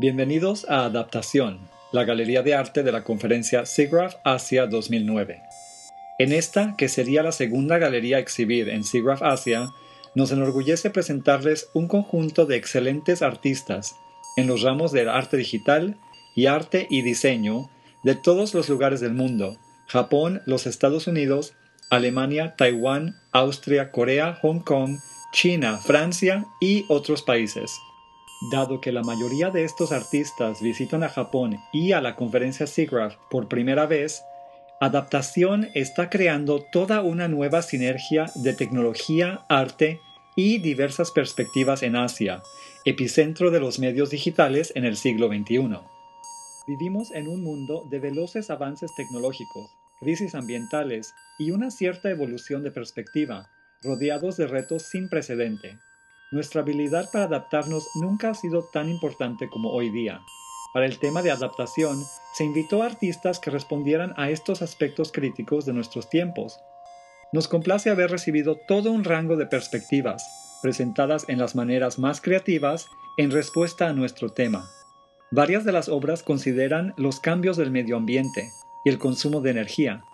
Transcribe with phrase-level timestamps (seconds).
[0.00, 5.42] Bienvenidos a Adaptación, la galería de arte de la conferencia SIGGRAPH Asia 2009.
[6.18, 9.68] En esta, que sería la segunda galería a exhibir en SIGGRAPH Asia,
[10.14, 13.94] nos enorgullece presentarles un conjunto de excelentes artistas
[14.38, 15.98] en los ramos del arte digital
[16.34, 17.68] y arte y diseño
[18.02, 21.52] de todos los lugares del mundo, Japón, los Estados Unidos,
[21.90, 24.96] Alemania, Taiwán, Austria, Corea, Hong Kong,
[25.34, 27.70] China, Francia y otros países.
[28.40, 33.16] Dado que la mayoría de estos artistas visitan a Japón y a la conferencia SIGGRAPH
[33.30, 34.22] por primera vez,
[34.82, 40.00] Adaptación está creando toda una nueva sinergia de tecnología, arte
[40.34, 42.42] y diversas perspectivas en Asia,
[42.86, 45.80] epicentro de los medios digitales en el siglo XXI.
[46.66, 49.70] Vivimos en un mundo de veloces avances tecnológicos,
[50.00, 53.50] crisis ambientales y una cierta evolución de perspectiva,
[53.82, 55.78] rodeados de retos sin precedente.
[56.32, 60.20] Nuestra habilidad para adaptarnos nunca ha sido tan importante como hoy día.
[60.72, 65.66] Para el tema de adaptación, se invitó a artistas que respondieran a estos aspectos críticos
[65.66, 66.60] de nuestros tiempos.
[67.32, 70.24] Nos complace haber recibido todo un rango de perspectivas,
[70.62, 74.70] presentadas en las maneras más creativas en respuesta a nuestro tema.
[75.32, 78.50] Varias de las obras consideran los cambios del medio ambiente
[78.84, 80.04] y el consumo de energía.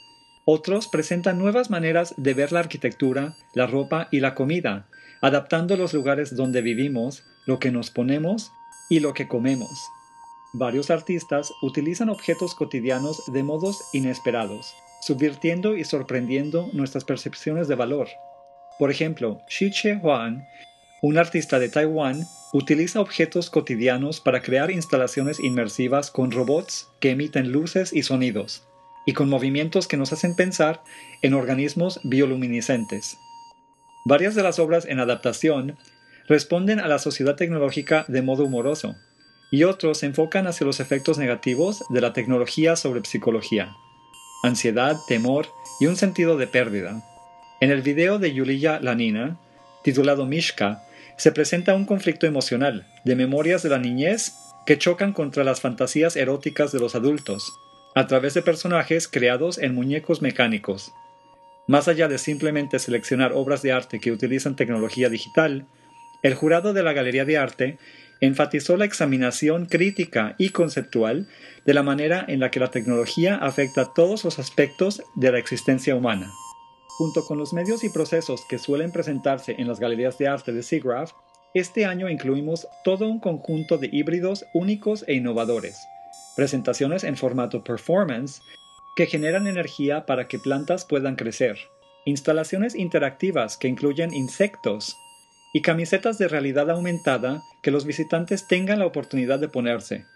[0.47, 4.89] Otros presentan nuevas maneras de ver la arquitectura, la ropa y la comida,
[5.21, 8.53] adaptando los lugares donde vivimos, lo que nos ponemos
[8.89, 9.71] y lo que comemos.
[10.53, 18.09] Varios artistas utilizan objetos cotidianos de modos inesperados, subvirtiendo y sorprendiendo nuestras percepciones de valor.
[18.79, 20.45] Por ejemplo, Xi Che Huang,
[21.03, 27.53] un artista de Taiwán, utiliza objetos cotidianos para crear instalaciones inmersivas con robots que emiten
[27.53, 28.67] luces y sonidos,
[29.05, 30.83] y con movimientos que nos hacen pensar
[31.23, 33.19] en organismos bioluminiscentes.
[34.09, 35.77] Varias de las obras en adaptación
[36.29, 38.95] responden a la sociedad tecnológica de modo humoroso,
[39.51, 43.73] y otros se enfocan hacia los efectos negativos de la tecnología sobre psicología,
[44.45, 45.49] ansiedad, temor
[45.81, 47.03] y un sentido de pérdida.
[47.61, 49.41] En el video de Yulia Lanina,
[49.83, 50.85] titulado Mishka,
[51.17, 54.35] se presenta un conflicto emocional de memorias de la niñez
[54.67, 57.53] que chocan contra las fantasías eróticas de los adultos,
[57.97, 60.93] a través de personajes creados en muñecos mecánicos.
[61.67, 65.67] Más allá de simplemente seleccionar obras de arte que utilizan tecnología digital,
[66.23, 67.79] el jurado de la Galería de Arte
[68.21, 71.29] enfatizó la examinación crítica y conceptual
[71.65, 75.95] de la manera en la que la tecnología afecta todos los aspectos de la existencia
[75.95, 76.33] humana.
[76.99, 80.63] Junto con los medios y procesos que suelen presentarse en las galerías de arte de
[80.63, 81.13] SIGGRAPH,
[81.53, 85.79] este año incluimos todo un conjunto de híbridos únicos e innovadores,
[86.37, 88.41] presentaciones en formato performance
[88.97, 91.59] que generan energía para que plantas puedan crecer,
[92.07, 94.97] instalaciones interactivas que incluyen insectos
[95.53, 100.07] y camisetas de realidad aumentada que los visitantes tengan la oportunidad de ponerse.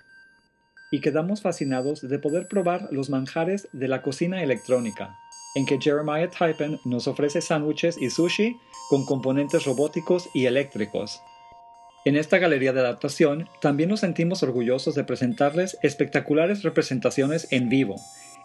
[0.91, 5.15] Y quedamos fascinados de poder probar los manjares de la cocina electrónica,
[5.55, 8.57] en que Jeremiah Typen nos ofrece sándwiches y sushi
[8.89, 11.21] con componentes robóticos y eléctricos.
[12.07, 17.97] En esta galería de adaptación también nos sentimos orgullosos de presentarles espectaculares representaciones en vivo,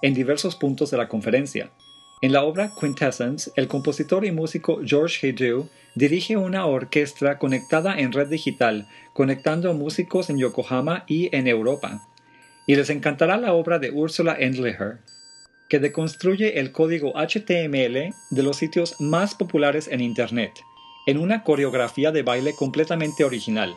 [0.02, 1.72] en diversos puntos de la conferencia.
[2.22, 8.14] En la obra Quintessence, el compositor y músico George Heydew dirige una orquesta conectada en
[8.14, 12.08] red digital, conectando músicos en Yokohama y en Europa.
[12.68, 15.00] Y les encantará la obra de Ursula Endlicher,
[15.70, 20.52] que deconstruye el código HTML de los sitios más populares en Internet,
[21.08, 23.74] en una coreografía de baile completamente original.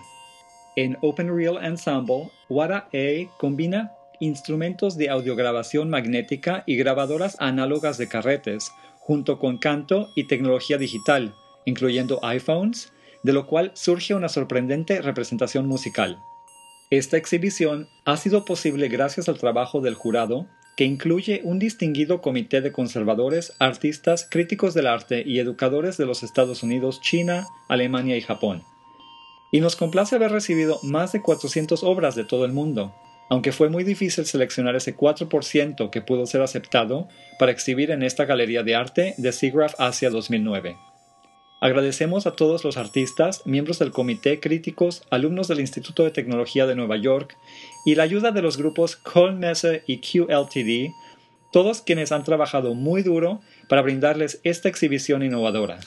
[0.77, 8.09] En Open Real Ensemble, Wada A combina instrumentos de audiograbación magnética y grabadoras análogas de
[8.09, 11.35] carretes, junto con canto y tecnología digital,
[11.65, 12.93] incluyendo iPhones,
[13.23, 16.19] de lo cual surge una sorprendente representación musical.
[16.91, 20.47] Esta exhibición ha sido posible gracias al trabajo del jurado,
[20.77, 26.23] que incluye un distinguido comité de conservadores, artistas, críticos del arte y educadores de los
[26.23, 28.63] Estados Unidos, China, Alemania y Japón.
[29.51, 32.95] Y nos complace haber recibido más de 400 obras de todo el mundo,
[33.29, 37.09] aunque fue muy difícil seleccionar ese 4% que pudo ser aceptado
[37.39, 40.77] para exhibir en esta galería de arte de SIGGRAPH Asia 2009.
[41.61, 46.77] Agradecemos a todos los artistas, miembros del comité, críticos, alumnos del Instituto de Tecnología de
[46.77, 47.37] Nueva York
[47.85, 50.93] y la ayuda de los grupos Colmese y QLTD,
[51.53, 55.81] todos quienes han trabajado muy duro para brindarles esta exhibición innovadora.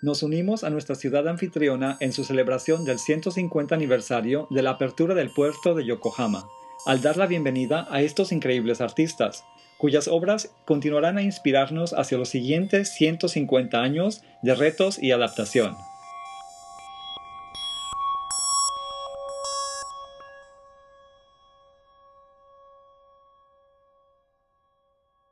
[0.00, 5.14] Nos unimos a nuestra ciudad anfitriona en su celebración del 150 aniversario de la apertura
[5.14, 6.46] del puerto de Yokohama
[6.86, 9.44] al dar la bienvenida a estos increíbles artistas,
[9.78, 15.76] cuyas obras continuarán a inspirarnos hacia los siguientes 150 años de retos y adaptación.